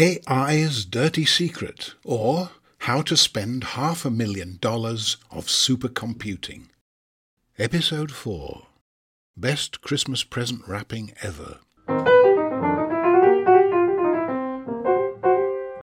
[0.00, 6.68] AI's Dirty Secret, or How to Spend Half a Million Dollars of Supercomputing.
[7.58, 8.62] Episode 4
[9.36, 11.58] Best Christmas Present Wrapping Ever.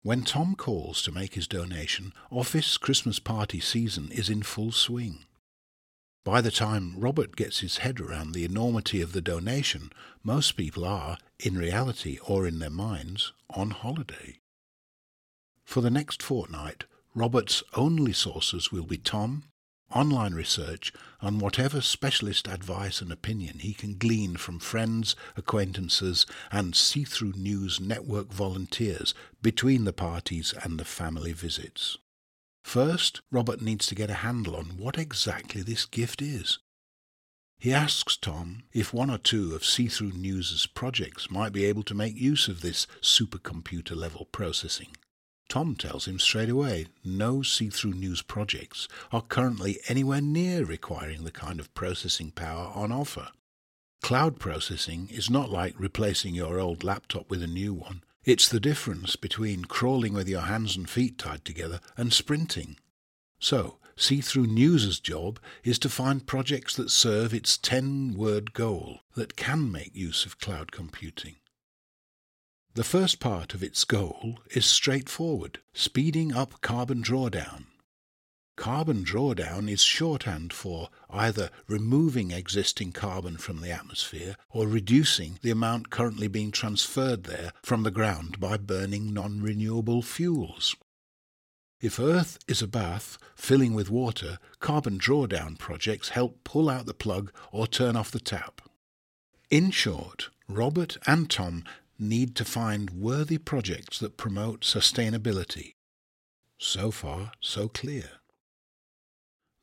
[0.02, 5.26] When Tom calls to make his donation, office Christmas party season is in full swing.
[6.26, 9.92] By the time Robert gets his head around the enormity of the donation,
[10.24, 14.40] most people are, in reality or in their minds, on holiday.
[15.64, 16.82] For the next fortnight,
[17.14, 19.44] Robert's only sources will be Tom,
[19.94, 26.74] online research, and whatever specialist advice and opinion he can glean from friends, acquaintances, and
[26.74, 31.98] see-through news network volunteers between the parties and the family visits.
[32.66, 36.58] First, Robert needs to get a handle on what exactly this gift is.
[37.60, 41.94] He asks Tom if one or two of See-Through News' projects might be able to
[41.94, 44.96] make use of this supercomputer level processing.
[45.48, 51.30] Tom tells him straight away no See-Through News projects are currently anywhere near requiring the
[51.30, 53.28] kind of processing power on offer.
[54.02, 58.02] Cloud processing is not like replacing your old laptop with a new one.
[58.26, 62.76] It's the difference between crawling with your hands and feet tied together and sprinting.
[63.38, 69.70] So, See-Through News' job is to find projects that serve its 10-word goal that can
[69.70, 71.36] make use of cloud computing.
[72.74, 77.66] The first part of its goal is straightforward, speeding up carbon drawdown.
[78.56, 85.50] Carbon drawdown is shorthand for either removing existing carbon from the atmosphere or reducing the
[85.50, 90.74] amount currently being transferred there from the ground by burning non-renewable fuels.
[91.80, 96.94] If Earth is a bath filling with water, carbon drawdown projects help pull out the
[96.94, 98.62] plug or turn off the tap.
[99.50, 101.62] In short, Robert and Tom
[101.98, 105.74] need to find worthy projects that promote sustainability.
[106.58, 108.08] So far, so clear.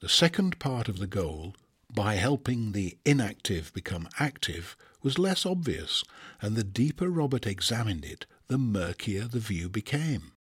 [0.04, 1.56] The second part of the goal,
[1.90, 6.04] by helping the inactive become active, was less obvious,
[6.42, 10.34] and the deeper Robert examined it, the murkier the view became.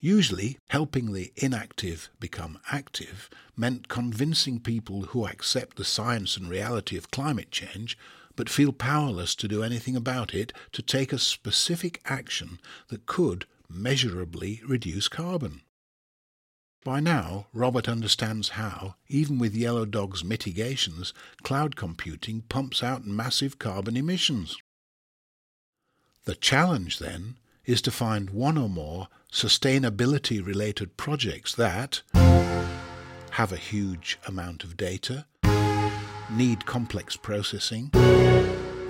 [0.00, 6.96] Usually, helping the inactive become active meant convincing people who accept the science and reality
[6.96, 7.98] of climate change
[8.34, 12.58] but feel powerless to do anything about it to take a specific action
[12.88, 15.60] that could measurably reduce carbon.
[16.86, 23.58] By now, Robert understands how, even with Yellow Dog's mitigations, cloud computing pumps out massive
[23.58, 24.56] carbon emissions.
[26.26, 32.02] The challenge, then, is to find one or more sustainability-related projects that
[33.32, 35.26] have a huge amount of data,
[36.30, 37.90] need complex processing,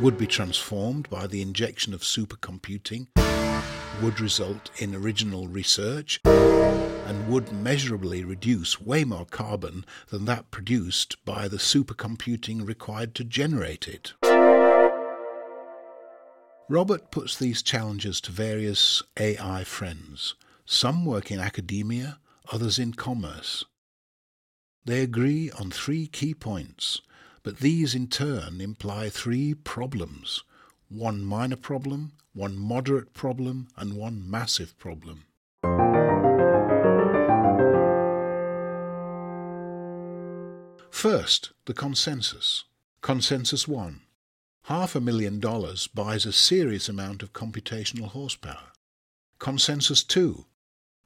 [0.00, 3.06] would be transformed by the injection of supercomputing,
[4.02, 11.24] would result in original research and would measurably reduce way more carbon than that produced
[11.24, 14.12] by the supercomputing required to generate it.
[16.68, 20.34] Robert puts these challenges to various AI friends.
[20.66, 22.18] Some work in academia,
[22.52, 23.64] others in commerce.
[24.84, 27.00] They agree on three key points,
[27.42, 30.42] but these in turn imply three problems
[30.88, 35.24] one minor problem, one moderate problem, and one massive problem.
[40.90, 42.64] First, the consensus.
[43.02, 44.00] Consensus 1.
[44.62, 48.72] Half a million dollars buys a serious amount of computational horsepower.
[49.38, 50.46] Consensus 2.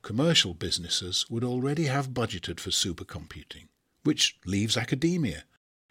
[0.02, 3.68] Commercial businesses would already have budgeted for supercomputing,
[4.02, 5.44] which leaves academia,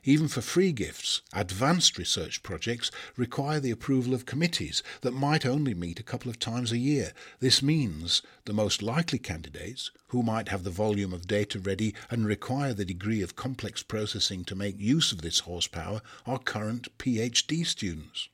[0.04, 5.74] even for free gifts, advanced research projects require the approval of committees that might only
[5.74, 7.12] meet a couple of times a year.
[7.40, 12.26] This means the most likely candidates, who might have the volume of data ready and
[12.26, 17.66] require the degree of complex processing to make use of this horsepower, are current PhD
[17.66, 18.30] students.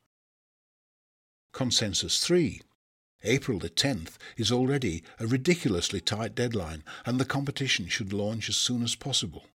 [1.51, 2.61] Consensus 3.
[3.23, 8.55] April the 10th is already a ridiculously tight deadline, and the competition should launch as
[8.55, 9.45] soon as possible.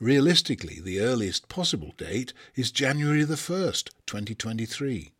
[0.00, 5.10] Realistically, the earliest possible date is January the 1st, 2023.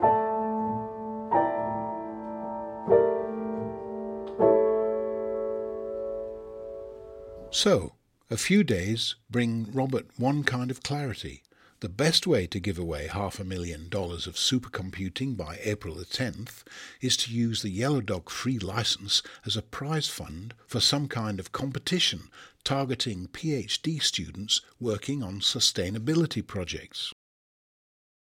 [7.50, 7.94] So,
[8.30, 11.42] a few days bring Robert one kind of clarity.
[11.80, 16.04] The best way to give away half a million dollars of supercomputing by April the
[16.04, 16.62] 10th
[17.00, 21.40] is to use the Yellow Dog free license as a prize fund for some kind
[21.40, 22.30] of competition
[22.68, 27.14] targeting PhD students working on sustainability projects.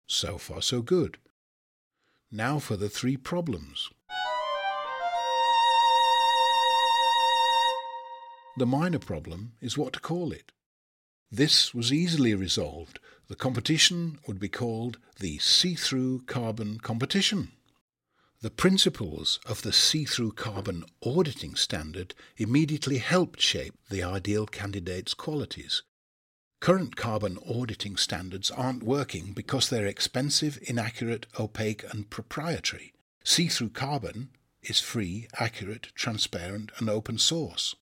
[0.07, 1.19] So far, so good.
[2.33, 3.91] Now for the three problems.
[8.57, 10.53] The minor problem is what to call it.
[11.31, 12.99] This was easily resolved.
[13.29, 17.53] The competition would be called the see through carbon competition.
[18.43, 25.83] The principles of the see-through carbon auditing standard immediately helped shape the ideal candidate's qualities.
[26.61, 32.95] Current carbon auditing standards aren't working because they're expensive, inaccurate, opaque and proprietary.
[33.25, 34.31] See-through carbon
[34.63, 37.75] is free, accurate, transparent and open source.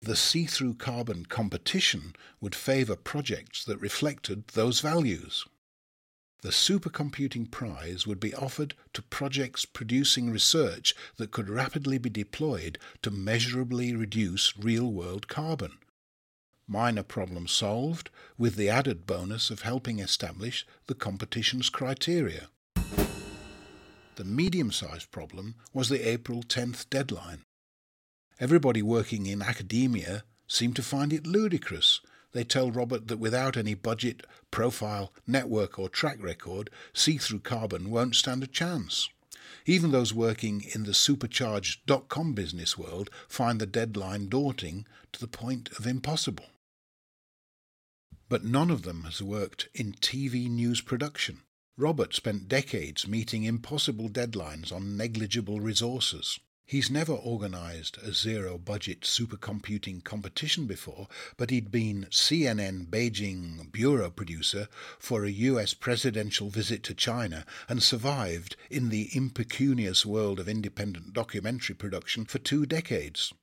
[0.00, 5.44] The see-through carbon competition would favour projects that reflected those values.
[6.44, 12.78] The supercomputing prize would be offered to projects producing research that could rapidly be deployed
[13.00, 15.78] to measurably reduce real-world carbon.
[16.68, 22.48] Minor problem solved, with the added bonus of helping establish the competition's criteria.
[24.16, 27.40] The medium-sized problem was the April 10th deadline.
[28.38, 32.02] Everybody working in academia seemed to find it ludicrous.
[32.34, 37.90] They tell Robert that without any budget, profile, network, or track record, see through carbon
[37.90, 39.08] won't stand a chance.
[39.66, 45.20] Even those working in the supercharged dot com business world find the deadline daunting to
[45.20, 46.46] the point of impossible.
[48.28, 51.42] But none of them has worked in TV news production.
[51.76, 56.40] Robert spent decades meeting impossible deadlines on negligible resources.
[56.66, 64.08] He's never organised a zero budget supercomputing competition before, but he'd been CNN Beijing bureau
[64.10, 64.68] producer
[64.98, 71.12] for a US presidential visit to China and survived in the impecunious world of independent
[71.12, 73.34] documentary production for two decades.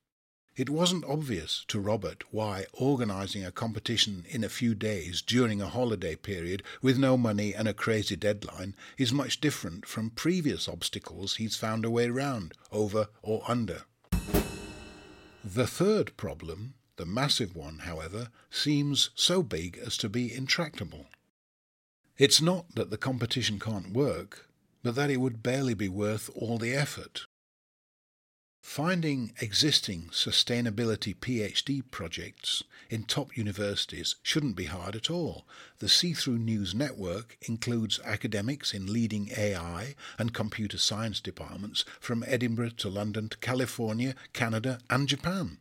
[0.58, 5.70] It wasn't obvious to Robert why organising a competition in a few days during a
[5.70, 11.38] holiday period with no money and a crazy deadline is much different from previous obstacles
[11.38, 13.84] he's found a way round, over or under.
[15.44, 21.06] The third problem, the massive one, however, seems so big as to be intractable.
[22.18, 24.50] It's not that the competition can't work,
[24.84, 27.26] but that it would barely be worth all the effort.
[28.64, 35.48] Finding existing sustainability PhD projects in top universities shouldn't be hard at all.
[35.80, 42.24] The See Through News network includes academics in leading AI and computer science departments from
[42.28, 45.58] Edinburgh to London to California, Canada, and Japan.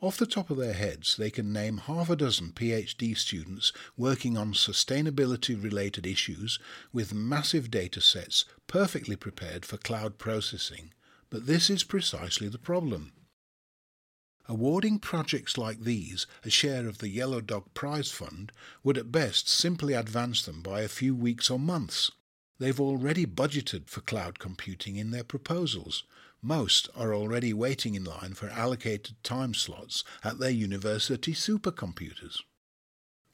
[0.00, 4.38] Off the top of their heads, they can name half a dozen PhD students working
[4.38, 6.60] on sustainability related issues
[6.92, 10.92] with massive data sets perfectly prepared for cloud processing
[11.30, 13.12] but this is precisely the problem.
[14.48, 18.52] Awarding projects like these a share of the Yellow Dog Prize Fund
[18.84, 22.12] would at best simply advance them by a few weeks or months.
[22.58, 26.04] They've already budgeted for cloud computing in their proposals.
[26.40, 32.42] Most are already waiting in line for allocated time slots at their university supercomputers.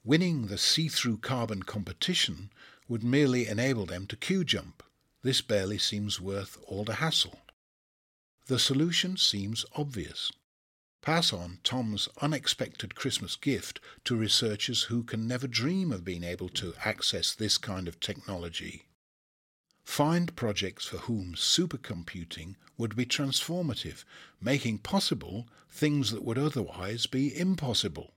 [0.03, 2.50] Winning the see-through carbon competition
[2.88, 4.83] would merely enable them to queue jump.
[5.23, 7.38] This barely seems worth all the hassle.
[8.47, 10.33] The solution seems obvious.
[11.00, 16.49] Pass on Tom's unexpected Christmas gift to researchers who can never dream of being able
[16.50, 18.85] to access this kind of technology.
[19.85, 24.05] Find projects for whom supercomputing would be transformative,
[24.40, 28.14] making possible things that would otherwise be impossible.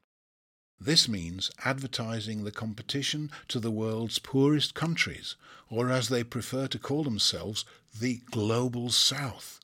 [0.79, 5.35] This means advertising the competition to the world's poorest countries,
[5.69, 7.65] or as they prefer to call themselves,
[7.99, 9.59] the Global South.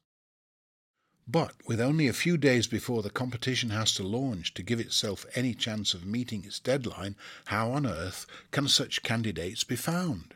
[1.32, 5.26] But with only a few days before the competition has to launch to give itself
[5.34, 10.34] any chance of meeting its deadline, how on earth can such candidates be found?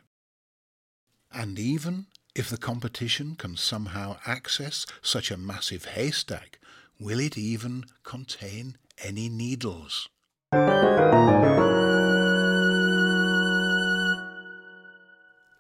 [1.34, 6.60] And even if the competition can somehow access such a massive haystack,
[6.98, 10.08] will it even contain any needles?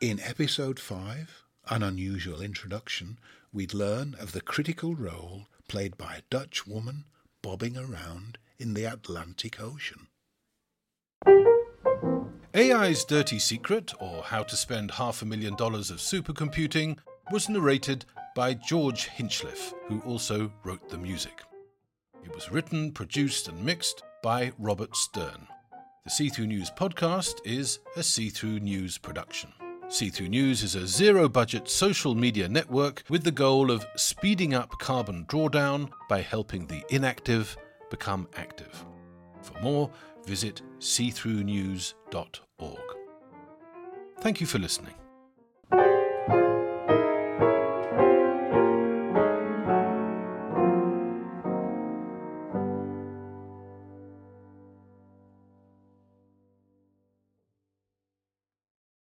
[0.01, 3.17] In episode 5, An Unusual Introduction,
[3.51, 7.05] we'd learn of the critical role played by a Dutch woman
[7.41, 10.07] bobbing around in the Atlantic Ocean.
[12.53, 16.99] AI's Dirty Secret, or How to Spend Half a Million Dollars of Supercomputing,
[17.31, 18.05] was narrated
[18.35, 21.41] by George Hinchliffe, who also wrote the music.
[22.23, 25.47] It was written, produced, and mixed by Robert Stern.
[26.03, 29.51] The See Through News podcast is a See Through News production.
[29.87, 34.55] See Through News is a zero budget social media network with the goal of speeding
[34.55, 37.55] up carbon drawdown by helping the inactive
[37.91, 38.83] become active.
[39.43, 39.91] For more,
[40.25, 42.79] visit seethroughnews.org.
[44.21, 44.95] Thank you for listening.